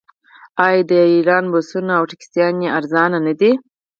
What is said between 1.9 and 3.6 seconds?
او ټکسیانې ارزانه نه دي؟